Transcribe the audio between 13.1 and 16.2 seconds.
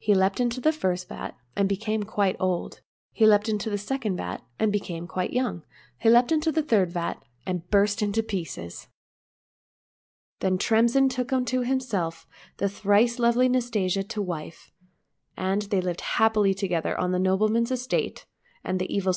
lovely Nastasia to wife, and they lived